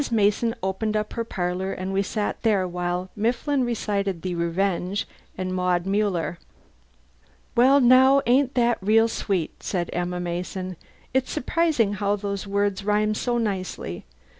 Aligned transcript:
Mason 0.11 0.55
opened 0.63 0.97
up 0.97 1.13
her 1.13 1.23
parlour 1.23 1.73
and 1.73 1.93
we 1.93 2.01
sat 2.01 2.41
there 2.41 2.67
while 2.67 3.11
Mifflin 3.15 3.63
recited 3.63 4.23
"The 4.23 4.33
Revenge" 4.33 5.07
and 5.37 5.53
"Maud 5.53 5.85
Muller." 5.85 6.39
"Well, 7.55 7.79
now, 7.79 8.23
ain't 8.25 8.55
that 8.55 8.79
real 8.81 9.07
sweet!" 9.07 9.61
said 9.61 9.91
Emma 9.93 10.19
Mason. 10.19 10.75
"It's 11.13 11.31
surprising 11.31 11.93
how 11.93 12.15
those 12.15 12.47
words 12.47 12.83
rhyme 12.83 13.13
so 13.13 13.37
nicely. 13.37 14.03